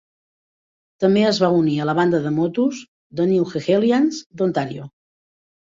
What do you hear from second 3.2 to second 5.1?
The New Hegelians d'Ontario.